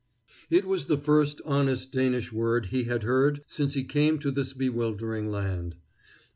[0.49, 4.51] It was the first honest Danish word he had heard since he came to this
[4.51, 5.75] bewildering land.